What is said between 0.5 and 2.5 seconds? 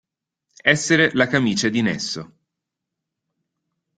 Essere la camicia di Nesso.